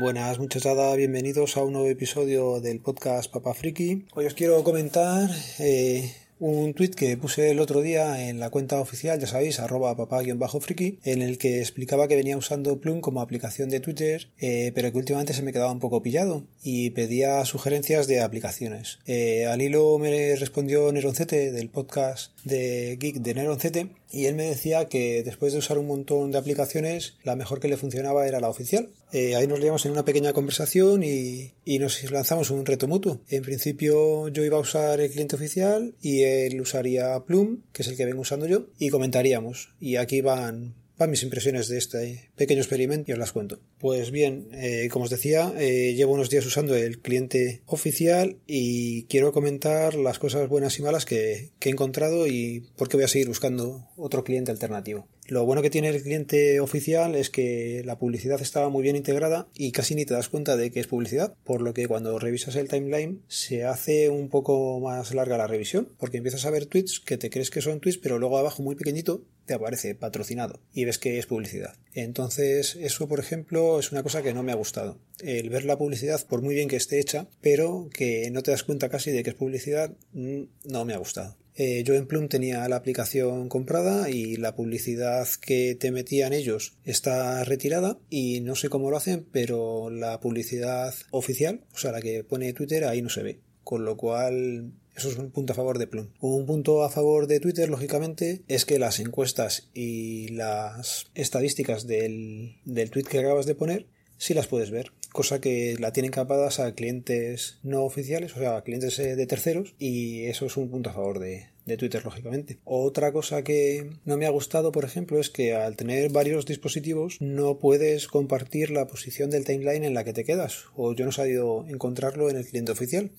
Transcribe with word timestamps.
Buenas 0.00 0.38
muchachada, 0.38 0.96
bienvenidos 0.96 1.58
a 1.58 1.62
un 1.62 1.74
nuevo 1.74 1.86
episodio 1.86 2.58
del 2.62 2.80
podcast 2.80 3.30
Papa 3.30 3.52
Friki. 3.52 4.06
Hoy 4.14 4.24
os 4.24 4.32
quiero 4.32 4.64
comentar 4.64 5.28
eh, 5.58 6.10
un 6.38 6.72
tweet 6.72 6.92
que 6.92 7.18
puse 7.18 7.50
el 7.50 7.60
otro 7.60 7.82
día 7.82 8.26
en 8.26 8.40
la 8.40 8.48
cuenta 8.48 8.80
oficial, 8.80 9.20
ya 9.20 9.26
sabéis, 9.26 9.60
arroba 9.60 9.94
papá-friki, 9.98 11.00
en 11.04 11.20
el 11.20 11.36
que 11.36 11.60
explicaba 11.60 12.08
que 12.08 12.16
venía 12.16 12.38
usando 12.38 12.80
Plum 12.80 13.02
como 13.02 13.20
aplicación 13.20 13.68
de 13.68 13.80
Twitter, 13.80 14.28
eh, 14.38 14.72
pero 14.74 14.90
que 14.90 14.96
últimamente 14.96 15.34
se 15.34 15.42
me 15.42 15.52
quedaba 15.52 15.70
un 15.70 15.80
poco 15.80 16.02
pillado 16.02 16.44
y 16.62 16.90
pedía 16.90 17.44
sugerencias 17.44 18.06
de 18.06 18.22
aplicaciones. 18.22 19.00
Eh, 19.06 19.44
al 19.44 19.60
hilo 19.60 19.98
me 19.98 20.34
respondió 20.36 20.90
Neroncete 20.92 21.52
del 21.52 21.68
podcast 21.68 22.32
de 22.44 22.96
Geek 22.98 23.16
de 23.16 23.34
Neroncete 23.34 23.99
y 24.10 24.26
él 24.26 24.34
me 24.34 24.44
decía 24.44 24.88
que 24.88 25.22
después 25.22 25.52
de 25.52 25.58
usar 25.58 25.78
un 25.78 25.86
montón 25.86 26.30
de 26.30 26.38
aplicaciones, 26.38 27.14
la 27.22 27.36
mejor 27.36 27.60
que 27.60 27.68
le 27.68 27.76
funcionaba 27.76 28.26
era 28.26 28.40
la 28.40 28.48
oficial. 28.48 28.90
Eh, 29.12 29.36
ahí 29.36 29.46
nos 29.46 29.60
liamos 29.60 29.86
en 29.86 29.92
una 29.92 30.04
pequeña 30.04 30.32
conversación 30.32 31.02
y, 31.02 31.52
y, 31.64 31.78
nos 31.78 32.10
lanzamos 32.10 32.50
un 32.50 32.66
reto 32.66 32.88
mutuo. 32.88 33.20
En 33.28 33.42
principio 33.42 34.28
yo 34.28 34.44
iba 34.44 34.56
a 34.56 34.60
usar 34.60 35.00
el 35.00 35.10
cliente 35.10 35.36
oficial 35.36 35.94
y 36.00 36.22
él 36.22 36.60
usaría 36.60 37.20
Plum, 37.20 37.62
que 37.72 37.82
es 37.82 37.88
el 37.88 37.96
que 37.96 38.06
vengo 38.06 38.22
usando 38.22 38.46
yo, 38.46 38.66
y 38.78 38.90
comentaríamos. 38.90 39.74
Y 39.80 39.96
aquí 39.96 40.20
van 40.20 40.74
mis 41.06 41.22
impresiones 41.22 41.68
de 41.68 41.78
este 41.78 42.30
pequeño 42.36 42.60
experimento 42.60 43.10
y 43.10 43.12
os 43.12 43.18
las 43.18 43.32
cuento. 43.32 43.60
Pues 43.78 44.10
bien, 44.10 44.48
eh, 44.52 44.88
como 44.90 45.04
os 45.04 45.10
decía, 45.10 45.52
eh, 45.58 45.94
llevo 45.94 46.14
unos 46.14 46.30
días 46.30 46.46
usando 46.46 46.74
el 46.74 47.00
cliente 47.00 47.62
oficial 47.66 48.36
y 48.46 49.04
quiero 49.04 49.32
comentar 49.32 49.94
las 49.94 50.18
cosas 50.18 50.48
buenas 50.48 50.78
y 50.78 50.82
malas 50.82 51.04
que, 51.04 51.50
que 51.58 51.68
he 51.68 51.72
encontrado 51.72 52.26
y 52.26 52.66
por 52.76 52.88
qué 52.88 52.96
voy 52.96 53.04
a 53.04 53.08
seguir 53.08 53.28
buscando 53.28 53.88
otro 53.96 54.24
cliente 54.24 54.50
alternativo. 54.50 55.06
Lo 55.30 55.44
bueno 55.44 55.62
que 55.62 55.70
tiene 55.70 55.90
el 55.90 56.02
cliente 56.02 56.58
oficial 56.58 57.14
es 57.14 57.30
que 57.30 57.82
la 57.84 58.00
publicidad 58.00 58.42
estaba 58.42 58.68
muy 58.68 58.82
bien 58.82 58.96
integrada 58.96 59.46
y 59.54 59.70
casi 59.70 59.94
ni 59.94 60.04
te 60.04 60.12
das 60.12 60.28
cuenta 60.28 60.56
de 60.56 60.72
que 60.72 60.80
es 60.80 60.88
publicidad, 60.88 61.36
por 61.44 61.62
lo 61.62 61.72
que 61.72 61.86
cuando 61.86 62.18
revisas 62.18 62.56
el 62.56 62.66
timeline 62.66 63.22
se 63.28 63.64
hace 63.64 64.08
un 64.08 64.28
poco 64.28 64.80
más 64.80 65.14
larga 65.14 65.38
la 65.38 65.46
revisión, 65.46 65.88
porque 65.98 66.16
empiezas 66.16 66.46
a 66.46 66.50
ver 66.50 66.66
tweets 66.66 66.98
que 66.98 67.16
te 67.16 67.30
crees 67.30 67.50
que 67.50 67.60
son 67.60 67.78
tweets, 67.78 67.98
pero 67.98 68.18
luego 68.18 68.38
abajo 68.38 68.64
muy 68.64 68.74
pequeñito 68.74 69.22
te 69.46 69.54
aparece 69.54 69.94
patrocinado 69.94 70.58
y 70.74 70.84
ves 70.84 70.98
que 70.98 71.20
es 71.20 71.26
publicidad. 71.26 71.76
Entonces, 71.94 72.74
eso, 72.74 73.06
por 73.06 73.20
ejemplo, 73.20 73.78
es 73.78 73.92
una 73.92 74.02
cosa 74.02 74.22
que 74.22 74.34
no 74.34 74.42
me 74.42 74.50
ha 74.50 74.56
gustado. 74.56 74.98
El 75.20 75.48
ver 75.48 75.64
la 75.64 75.78
publicidad, 75.78 76.26
por 76.26 76.42
muy 76.42 76.56
bien 76.56 76.66
que 76.66 76.74
esté 76.74 76.98
hecha, 76.98 77.28
pero 77.40 77.88
que 77.92 78.28
no 78.32 78.42
te 78.42 78.50
das 78.50 78.64
cuenta 78.64 78.88
casi 78.88 79.12
de 79.12 79.22
que 79.22 79.30
es 79.30 79.36
publicidad, 79.36 79.92
mm, 80.12 80.42
no 80.64 80.84
me 80.84 80.94
ha 80.94 80.98
gustado. 80.98 81.36
Eh, 81.54 81.82
yo 81.84 81.94
en 81.94 82.06
Plum 82.06 82.28
tenía 82.28 82.68
la 82.68 82.76
aplicación 82.76 83.48
comprada 83.48 84.08
y 84.08 84.36
la 84.36 84.54
publicidad 84.54 85.28
que 85.40 85.74
te 85.74 85.90
metían 85.90 86.32
ellos 86.32 86.74
está 86.84 87.44
retirada 87.44 87.98
y 88.08 88.40
no 88.40 88.54
sé 88.54 88.68
cómo 88.68 88.90
lo 88.90 88.96
hacen, 88.96 89.26
pero 89.30 89.90
la 89.90 90.20
publicidad 90.20 90.94
oficial, 91.10 91.64
o 91.74 91.78
sea, 91.78 91.92
la 91.92 92.00
que 92.00 92.24
pone 92.24 92.52
Twitter, 92.52 92.84
ahí 92.84 93.02
no 93.02 93.08
se 93.08 93.22
ve. 93.22 93.40
Con 93.64 93.84
lo 93.84 93.96
cual 93.96 94.72
eso 94.96 95.10
es 95.10 95.16
un 95.16 95.30
punto 95.30 95.52
a 95.52 95.56
favor 95.56 95.78
de 95.78 95.86
Plum. 95.86 96.08
Un 96.20 96.46
punto 96.46 96.82
a 96.82 96.90
favor 96.90 97.26
de 97.26 97.40
Twitter, 97.40 97.68
lógicamente, 97.68 98.42
es 98.48 98.64
que 98.64 98.78
las 98.78 99.00
encuestas 99.00 99.68
y 99.74 100.28
las 100.28 101.06
estadísticas 101.14 101.86
del, 101.86 102.56
del 102.64 102.90
tweet 102.90 103.04
que 103.04 103.18
acabas 103.18 103.46
de 103.46 103.54
poner 103.54 103.86
sí 104.20 104.34
las 104.34 104.46
puedes 104.46 104.70
ver, 104.70 104.92
cosa 105.12 105.40
que 105.40 105.76
la 105.78 105.92
tienen 105.92 106.12
capadas 106.12 106.60
a 106.60 106.74
clientes 106.74 107.58
no 107.62 107.84
oficiales, 107.84 108.34
o 108.36 108.38
sea, 108.38 108.56
a 108.56 108.62
clientes 108.62 108.98
eh, 108.98 109.16
de 109.16 109.26
terceros, 109.26 109.74
y 109.78 110.24
eso 110.24 110.46
es 110.46 110.56
un 110.56 110.70
punto 110.70 110.90
a 110.90 110.92
favor 110.92 111.18
de, 111.18 111.48
de 111.66 111.76
Twitter, 111.76 112.04
lógicamente. 112.04 112.58
Otra 112.64 113.12
cosa 113.12 113.42
que 113.42 113.90
no 114.04 114.16
me 114.16 114.26
ha 114.26 114.30
gustado, 114.30 114.72
por 114.72 114.84
ejemplo, 114.84 115.20
es 115.20 115.30
que 115.30 115.54
al 115.54 115.76
tener 115.76 116.10
varios 116.10 116.46
dispositivos 116.46 117.16
no 117.20 117.58
puedes 117.58 118.08
compartir 118.08 118.70
la 118.70 118.86
posición 118.86 119.30
del 119.30 119.44
timeline 119.44 119.84
en 119.84 119.94
la 119.94 120.04
que 120.04 120.12
te 120.12 120.24
quedas, 120.24 120.64
o 120.74 120.94
yo 120.94 121.04
no 121.04 121.10
he 121.10 121.14
sabido 121.14 121.66
encontrarlo 121.68 122.30
en 122.30 122.36
el 122.36 122.46
cliente 122.46 122.72
oficial. 122.72 123.10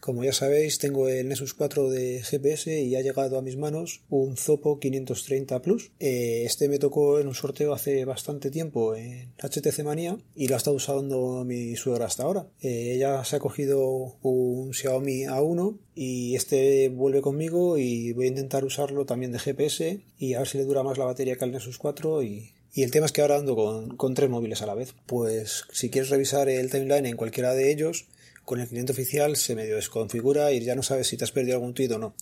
Como 0.00 0.24
ya 0.24 0.32
sabéis, 0.32 0.78
tengo 0.78 1.08
el 1.08 1.28
Nexus 1.28 1.54
4 1.54 1.90
de 1.90 2.22
GPS 2.22 2.80
y 2.80 2.94
ha 2.96 3.02
llegado 3.02 3.38
a 3.38 3.42
mis 3.42 3.56
manos 3.56 4.02
un 4.08 4.36
Zopo 4.36 4.78
530 4.78 5.60
Plus. 5.62 5.90
Eh, 5.98 6.42
este 6.44 6.68
me 6.68 6.78
tocó 6.78 7.18
en 7.18 7.26
un 7.26 7.34
sorteo 7.34 7.72
hace 7.72 8.04
bastante 8.04 8.50
tiempo 8.50 8.94
en 8.94 9.32
HTC 9.38 9.82
Manía 9.84 10.18
y 10.34 10.48
lo 10.48 10.54
ha 10.54 10.58
estado 10.58 10.76
usando 10.76 11.44
mi 11.44 11.76
suegra 11.76 12.06
hasta 12.06 12.22
ahora. 12.22 12.46
Eh, 12.60 12.92
ella 12.94 13.24
se 13.24 13.36
ha 13.36 13.40
cogido 13.40 14.16
un 14.22 14.72
Xiaomi 14.72 15.24
A1 15.24 15.78
y 15.94 16.36
este 16.36 16.88
vuelve 16.90 17.20
conmigo 17.20 17.76
y 17.76 18.12
voy 18.12 18.26
a 18.26 18.28
intentar 18.28 18.64
usarlo 18.64 19.04
también 19.04 19.32
de 19.32 19.40
GPS 19.40 20.00
y 20.18 20.34
a 20.34 20.38
ver 20.38 20.48
si 20.48 20.58
le 20.58 20.64
dura 20.64 20.84
más 20.84 20.96
la 20.96 21.06
batería 21.06 21.36
que 21.36 21.44
al 21.44 21.52
Nexus 21.52 21.78
4 21.78 22.22
y 22.22 22.52
y 22.74 22.82
el 22.82 22.90
tema 22.90 23.06
es 23.06 23.12
que 23.12 23.22
ahora 23.22 23.36
ando 23.36 23.56
con, 23.56 23.96
con, 23.96 24.14
tres 24.14 24.30
móviles 24.30 24.62
a 24.62 24.66
la 24.66 24.74
vez. 24.74 24.94
Pues 25.06 25.64
si 25.72 25.90
quieres 25.90 26.10
revisar 26.10 26.48
el 26.48 26.70
timeline 26.70 27.06
en 27.06 27.16
cualquiera 27.16 27.54
de 27.54 27.72
ellos, 27.72 28.06
con 28.44 28.60
el 28.60 28.68
cliente 28.68 28.92
oficial 28.92 29.36
se 29.36 29.54
medio 29.54 29.76
desconfigura 29.76 30.52
y 30.52 30.60
ya 30.60 30.74
no 30.74 30.82
sabes 30.82 31.08
si 31.08 31.16
te 31.16 31.24
has 31.24 31.32
perdido 31.32 31.56
algún 31.56 31.74
tweet 31.74 31.92
o 31.92 31.98
no. 31.98 32.14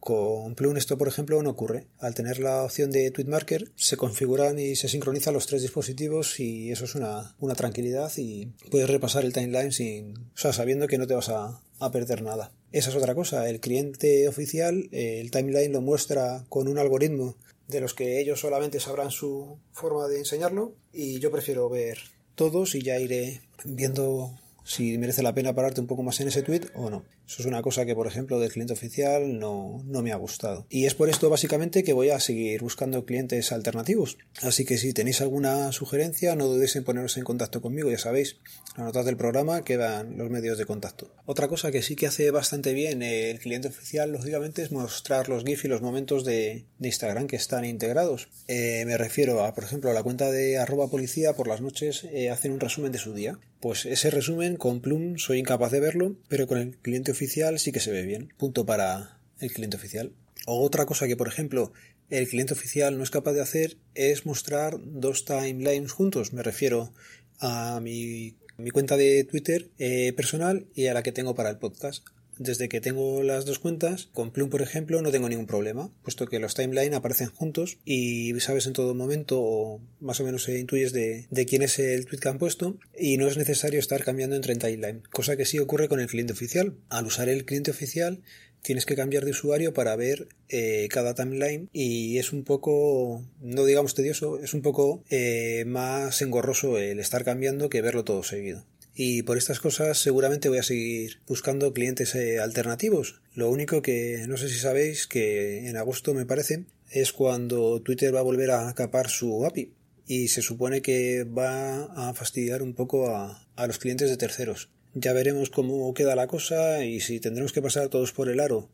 Con 0.00 0.56
Plum 0.56 0.76
esto, 0.76 0.98
por 0.98 1.06
ejemplo, 1.06 1.40
no 1.42 1.50
ocurre. 1.50 1.86
Al 2.00 2.12
tener 2.12 2.40
la 2.40 2.64
opción 2.64 2.90
de 2.90 3.12
Tweet 3.12 3.28
Marker, 3.28 3.70
se 3.76 3.96
configuran 3.96 4.58
y 4.58 4.74
se 4.74 4.88
sincronizan 4.88 5.32
los 5.32 5.46
tres 5.46 5.62
dispositivos 5.62 6.40
y 6.40 6.72
eso 6.72 6.86
es 6.86 6.96
una, 6.96 7.36
una 7.38 7.54
tranquilidad 7.54 8.10
y 8.16 8.46
puedes 8.68 8.90
repasar 8.90 9.24
el 9.24 9.32
timeline 9.32 9.70
sin, 9.70 10.18
o 10.18 10.36
sea, 10.36 10.52
sabiendo 10.52 10.88
que 10.88 10.98
no 10.98 11.06
te 11.06 11.14
vas 11.14 11.28
a, 11.28 11.62
a 11.78 11.90
perder 11.92 12.22
nada. 12.22 12.50
Esa 12.72 12.90
es 12.90 12.96
otra 12.96 13.14
cosa. 13.14 13.48
El 13.48 13.60
cliente 13.60 14.26
oficial, 14.26 14.88
el 14.90 15.30
timeline 15.30 15.72
lo 15.72 15.82
muestra 15.82 16.44
con 16.48 16.66
un 16.66 16.78
algoritmo 16.78 17.36
de 17.68 17.80
los 17.80 17.94
que 17.94 18.20
ellos 18.20 18.40
solamente 18.40 18.80
sabrán 18.80 19.10
su 19.10 19.58
forma 19.72 20.08
de 20.08 20.18
enseñarlo 20.18 20.74
y 20.92 21.20
yo 21.20 21.30
prefiero 21.30 21.68
ver 21.68 21.98
todos 22.34 22.74
y 22.74 22.82
ya 22.82 22.98
iré 22.98 23.40
viendo 23.64 24.34
si 24.64 24.96
merece 24.98 25.22
la 25.22 25.34
pena 25.34 25.54
pararte 25.54 25.80
un 25.80 25.86
poco 25.86 26.02
más 26.02 26.20
en 26.20 26.28
ese 26.28 26.42
tweet 26.42 26.68
o 26.74 26.90
no. 26.90 27.04
Eso 27.26 27.42
es 27.42 27.46
una 27.46 27.62
cosa 27.62 27.86
que, 27.86 27.94
por 27.94 28.06
ejemplo, 28.06 28.38
del 28.40 28.52
cliente 28.52 28.72
oficial 28.72 29.38
no, 29.38 29.82
no, 29.86 30.02
me 30.02 30.12
ha 30.12 30.16
gustado. 30.16 30.66
Y 30.68 30.86
es 30.86 30.94
por 30.94 31.08
esto, 31.08 31.30
básicamente, 31.30 31.84
que 31.84 31.92
voy 31.92 32.10
a 32.10 32.20
seguir 32.20 32.60
buscando 32.60 33.04
clientes 33.04 33.52
alternativos. 33.52 34.18
Así 34.42 34.64
que 34.64 34.78
si 34.78 34.92
tenéis 34.92 35.20
alguna 35.20 35.72
sugerencia, 35.72 36.36
no 36.36 36.46
dudéis 36.46 36.76
en 36.76 36.84
poneros 36.84 37.16
en 37.16 37.24
contacto 37.24 37.62
conmigo, 37.62 37.90
ya 37.90 37.98
sabéis. 37.98 38.36
A 38.74 38.82
notas 38.82 39.04
del 39.04 39.16
programa 39.16 39.64
quedan 39.64 40.16
los 40.18 40.30
medios 40.30 40.58
de 40.58 40.66
contacto. 40.66 41.14
Otra 41.24 41.48
cosa 41.48 41.70
que 41.70 41.82
sí 41.82 41.96
que 41.96 42.06
hace 42.06 42.30
bastante 42.30 42.72
bien 42.72 43.02
el 43.02 43.38
cliente 43.38 43.68
oficial, 43.68 44.12
lógicamente, 44.12 44.62
es 44.62 44.72
mostrar 44.72 45.28
los 45.28 45.44
GIF 45.44 45.64
y 45.64 45.68
los 45.68 45.82
momentos 45.82 46.24
de, 46.24 46.66
de 46.78 46.88
Instagram 46.88 47.26
que 47.26 47.36
están 47.36 47.64
integrados. 47.64 48.28
Eh, 48.48 48.84
me 48.86 48.98
refiero 48.98 49.44
a, 49.44 49.54
por 49.54 49.64
ejemplo, 49.64 49.90
a 49.90 49.94
la 49.94 50.02
cuenta 50.02 50.30
de 50.30 50.58
arroba 50.58 50.88
policía 50.88 51.34
por 51.34 51.48
las 51.48 51.60
noches 51.60 52.04
eh, 52.04 52.30
hacen 52.30 52.52
un 52.52 52.60
resumen 52.60 52.92
de 52.92 52.98
su 52.98 53.14
día. 53.14 53.38
Pues 53.60 53.86
ese 53.86 54.10
resumen 54.10 54.56
con 54.56 54.80
Plum 54.80 55.18
soy 55.18 55.38
incapaz 55.38 55.70
de 55.70 55.78
verlo, 55.78 56.16
pero 56.28 56.48
con 56.48 56.58
el 56.58 56.76
cliente 56.78 57.11
oficial 57.12 57.58
sí 57.58 57.72
que 57.72 57.80
se 57.80 57.92
ve 57.92 58.02
bien. 58.02 58.32
Punto 58.36 58.66
para 58.66 59.18
el 59.38 59.52
cliente 59.52 59.76
oficial. 59.76 60.12
O 60.46 60.60
otra 60.62 60.86
cosa 60.86 61.06
que, 61.06 61.16
por 61.16 61.28
ejemplo, 61.28 61.72
el 62.10 62.28
cliente 62.28 62.52
oficial 62.52 62.98
no 62.98 63.04
es 63.04 63.10
capaz 63.10 63.32
de 63.32 63.40
hacer 63.40 63.76
es 63.94 64.26
mostrar 64.26 64.78
dos 64.82 65.24
timelines 65.24 65.92
juntos. 65.92 66.32
Me 66.32 66.42
refiero 66.42 66.92
a 67.38 67.80
mi, 67.80 68.36
mi 68.58 68.70
cuenta 68.70 68.96
de 68.96 69.24
Twitter 69.24 69.70
eh, 69.78 70.12
personal 70.14 70.66
y 70.74 70.86
a 70.86 70.94
la 70.94 71.02
que 71.02 71.12
tengo 71.12 71.34
para 71.34 71.50
el 71.50 71.58
podcast. 71.58 72.04
Desde 72.42 72.68
que 72.68 72.80
tengo 72.80 73.22
las 73.22 73.44
dos 73.44 73.60
cuentas, 73.60 74.08
con 74.12 74.32
Plum, 74.32 74.50
por 74.50 74.62
ejemplo, 74.62 75.00
no 75.00 75.12
tengo 75.12 75.28
ningún 75.28 75.46
problema, 75.46 75.92
puesto 76.02 76.26
que 76.26 76.40
los 76.40 76.54
timeline 76.54 76.92
aparecen 76.92 77.28
juntos 77.28 77.78
y 77.84 78.34
sabes 78.40 78.66
en 78.66 78.72
todo 78.72 78.96
momento, 78.96 79.40
o 79.40 79.80
más 80.00 80.18
o 80.18 80.24
menos 80.24 80.48
intuyes 80.48 80.92
de, 80.92 81.28
de, 81.30 81.46
quién 81.46 81.62
es 81.62 81.78
el 81.78 82.04
tweet 82.04 82.18
que 82.18 82.28
han 82.28 82.38
puesto, 82.38 82.80
y 82.98 83.16
no 83.16 83.28
es 83.28 83.36
necesario 83.36 83.78
estar 83.78 84.02
cambiando 84.02 84.34
entre 84.34 84.56
timeline, 84.56 85.04
cosa 85.12 85.36
que 85.36 85.44
sí 85.44 85.60
ocurre 85.60 85.88
con 85.88 86.00
el 86.00 86.08
cliente 86.08 86.32
oficial. 86.32 86.74
Al 86.88 87.06
usar 87.06 87.28
el 87.28 87.44
cliente 87.44 87.70
oficial, 87.70 88.22
tienes 88.60 88.86
que 88.86 88.96
cambiar 88.96 89.24
de 89.24 89.30
usuario 89.30 89.72
para 89.72 89.94
ver 89.94 90.26
eh, 90.48 90.88
cada 90.90 91.14
timeline 91.14 91.68
y 91.72 92.18
es 92.18 92.32
un 92.32 92.42
poco, 92.42 93.24
no 93.40 93.64
digamos 93.64 93.94
tedioso, 93.94 94.40
es 94.40 94.52
un 94.52 94.62
poco 94.62 95.04
eh, 95.10 95.62
más 95.66 96.22
engorroso 96.22 96.76
el 96.78 96.98
estar 96.98 97.24
cambiando 97.24 97.70
que 97.70 97.82
verlo 97.82 98.02
todo 98.02 98.24
seguido 98.24 98.66
y 98.94 99.22
por 99.22 99.38
estas 99.38 99.60
cosas 99.60 99.98
seguramente 99.98 100.48
voy 100.48 100.58
a 100.58 100.62
seguir 100.62 101.20
buscando 101.26 101.72
clientes 101.72 102.14
eh, 102.14 102.40
alternativos. 102.40 103.20
Lo 103.34 103.50
único 103.50 103.82
que 103.82 104.24
no 104.28 104.36
sé 104.36 104.48
si 104.48 104.58
sabéis 104.58 105.06
que 105.06 105.68
en 105.68 105.76
agosto 105.76 106.14
me 106.14 106.26
parece 106.26 106.64
es 106.90 107.12
cuando 107.12 107.80
Twitter 107.80 108.14
va 108.14 108.20
a 108.20 108.24
volver 108.24 108.50
a 108.50 108.74
capar 108.74 109.08
su 109.08 109.46
API 109.46 109.72
y 110.06 110.28
se 110.28 110.42
supone 110.42 110.82
que 110.82 111.24
va 111.24 111.84
a 111.84 112.12
fastidiar 112.14 112.62
un 112.62 112.74
poco 112.74 113.08
a, 113.08 113.46
a 113.56 113.66
los 113.66 113.78
clientes 113.78 114.10
de 114.10 114.16
terceros. 114.16 114.68
Ya 114.94 115.14
veremos 115.14 115.48
cómo 115.48 115.94
queda 115.94 116.14
la 116.14 116.26
cosa 116.26 116.84
y 116.84 117.00
si 117.00 117.18
tendremos 117.18 117.52
que 117.52 117.62
pasar 117.62 117.88
todos 117.88 118.12
por 118.12 118.28
el 118.28 118.40
aro 118.40 118.68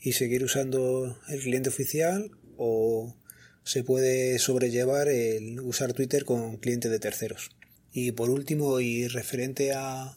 y 0.00 0.12
seguir 0.12 0.44
usando 0.44 1.18
el 1.28 1.40
cliente 1.40 1.70
oficial 1.70 2.30
o 2.56 3.16
se 3.64 3.82
puede 3.82 4.38
sobrellevar 4.38 5.08
el 5.08 5.58
usar 5.60 5.94
Twitter 5.94 6.24
con 6.24 6.58
cliente 6.58 6.88
de 6.88 7.00
terceros. 7.00 7.50
Y 7.96 8.10
por 8.10 8.28
último, 8.28 8.80
y 8.80 9.06
referente 9.06 9.72
a, 9.72 10.16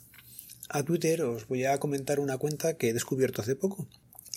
Twitter, 0.85 1.21
os 1.21 1.47
voy 1.47 1.65
a 1.65 1.77
comentar 1.77 2.19
una 2.19 2.39
cuenta 2.39 2.75
que 2.75 2.89
he 2.89 2.94
descubierto 2.94 3.44
hace 3.44 3.56
poco. 3.56 3.88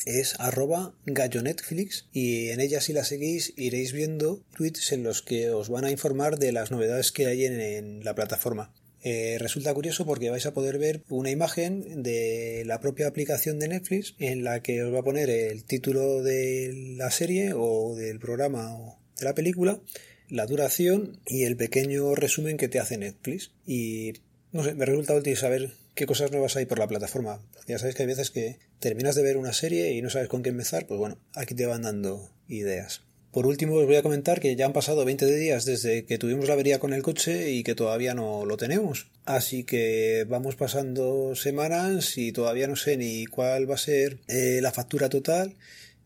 Es 0.05 0.39
arroba 0.39 0.95
gallonetflix 1.07 2.07
y 2.13 2.51
en 2.51 2.61
ella 2.61 2.81
si 2.81 2.93
la 2.93 3.03
seguís 3.03 3.53
iréis 3.57 3.93
viendo 3.93 4.43
tweets 4.57 4.93
en 4.93 5.03
los 5.03 5.23
que 5.23 5.51
os 5.51 5.71
van 5.71 5.85
a 5.85 5.91
informar 5.91 6.39
de 6.39 6.53
las 6.53 6.71
novedades 6.71 7.13
que 7.13 7.27
hay 7.27 7.47
en, 7.47 7.61
en 7.61 8.05
la 8.05 8.15
plataforma. 8.15 8.73
Eh, 9.03 9.39
resulta 9.41 9.73
curioso 9.73 10.05
porque 10.05 10.29
vais 10.29 10.45
a 10.45 10.53
poder 10.53 10.77
ver 10.77 11.03
una 11.09 11.31
imagen 11.31 12.03
de 12.03 12.65
la 12.67 12.81
propia 12.81 13.09
aplicación 13.09 13.59
de 13.59 13.69
Netflix 13.69 14.15
en 14.19 14.45
la 14.45 14.63
que 14.63 14.83
os 14.85 14.93
va 14.93 15.01
a 15.01 15.05
poner 15.05 15.31
el 15.31 15.65
título 15.65 16.23
de 16.23 16.95
la 16.99 17.11
serie 17.11 17.55
o 17.55 17.95
del 17.97 18.19
programa 18.19 18.77
o 18.77 19.00
de 19.21 19.27
la 19.27 19.35
película, 19.35 19.81
la 20.29 20.47
duración 20.47 21.21
y 21.27 21.45
el 21.45 21.57
pequeño 21.57 22.15
resumen 22.15 22.57
que 22.57 22.69
te 22.69 22.81
hace 22.81 22.99
Netflix. 22.99 23.53
Y 23.67 24.15
no 24.53 24.65
sé, 24.65 24.75
me 24.75 24.87
resulta 24.87 25.15
útil 25.15 25.37
saber 25.37 25.71
qué 25.95 26.07
cosas 26.07 26.33
nuevas 26.33 26.57
hay 26.57 26.67
por 26.67 26.79
la 26.79 26.89
plataforma. 26.89 27.41
Ya 27.69 27.79
sabéis 27.79 27.97
que 27.97 28.03
hay 28.03 28.09
veces 28.09 28.31
que 28.31 28.59
terminas 28.81 29.15
de 29.15 29.23
ver 29.23 29.37
una 29.37 29.53
serie 29.53 29.93
y 29.93 30.03
no 30.03 30.11
sabes 30.11 30.29
con 30.29 30.43
qué 30.43 30.49
empezar, 30.49 30.87
pues 30.87 30.99
bueno, 30.99 31.19
aquí 31.35 31.55
te 31.55 31.67
van 31.67 31.83
dando 31.83 32.33
ideas. 32.49 33.03
Por 33.31 33.47
último, 33.47 33.77
os 33.77 33.87
voy 33.87 33.95
a 33.95 34.03
comentar 34.03 34.41
que 34.41 34.57
ya 34.57 34.67
han 34.67 34.73
pasado 34.73 35.05
20 35.05 35.25
días 35.27 35.65
desde 35.65 36.05
que 36.05 36.19
tuvimos 36.19 36.49
la 36.49 36.55
avería 36.55 36.81
con 36.81 36.93
el 36.93 37.03
coche 37.03 37.53
y 37.53 37.63
que 37.63 37.77
todavía 37.77 38.13
no 38.13 38.45
lo 38.45 38.57
tenemos. 38.57 39.07
Así 39.25 39.63
que 39.63 40.27
vamos 40.29 40.57
pasando 40.57 41.37
semanas 41.37 42.19
y 42.19 42.33
todavía 42.33 42.67
no 42.67 42.75
sé 42.75 42.97
ni 42.97 43.27
cuál 43.27 43.71
va 43.71 43.77
a 43.77 43.79
ser 43.79 44.19
eh, 44.27 44.59
la 44.61 44.73
factura 44.73 45.09
total 45.09 45.55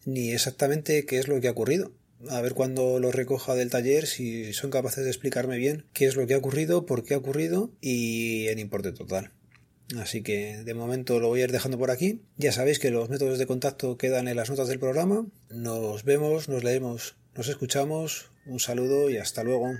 ni 0.04 0.32
exactamente 0.32 1.06
qué 1.06 1.18
es 1.18 1.28
lo 1.28 1.40
que 1.40 1.48
ha 1.48 1.52
ocurrido. 1.52 1.92
A 2.30 2.40
ver 2.40 2.54
cuando 2.54 2.98
lo 3.00 3.12
recoja 3.12 3.54
del 3.54 3.70
taller 3.70 4.06
si 4.06 4.52
son 4.52 4.70
capaces 4.70 5.04
de 5.04 5.10
explicarme 5.10 5.58
bien 5.58 5.84
qué 5.92 6.06
es 6.06 6.16
lo 6.16 6.26
que 6.26 6.34
ha 6.34 6.38
ocurrido, 6.38 6.86
por 6.86 7.04
qué 7.04 7.14
ha 7.14 7.18
ocurrido 7.18 7.70
y 7.80 8.46
el 8.46 8.58
importe 8.58 8.92
total. 8.92 9.32
Así 9.98 10.22
que 10.22 10.62
de 10.64 10.74
momento 10.74 11.20
lo 11.20 11.28
voy 11.28 11.40
a 11.40 11.44
ir 11.44 11.52
dejando 11.52 11.78
por 11.78 11.90
aquí. 11.90 12.22
Ya 12.36 12.52
sabéis 12.52 12.78
que 12.78 12.90
los 12.90 13.10
métodos 13.10 13.38
de 13.38 13.46
contacto 13.46 13.98
quedan 13.98 14.28
en 14.28 14.36
las 14.36 14.50
notas 14.50 14.68
del 14.68 14.78
programa. 14.78 15.26
Nos 15.50 16.04
vemos, 16.04 16.48
nos 16.48 16.64
leemos, 16.64 17.16
nos 17.36 17.48
escuchamos. 17.48 18.30
Un 18.46 18.60
saludo 18.60 19.10
y 19.10 19.18
hasta 19.18 19.44
luego. 19.44 19.72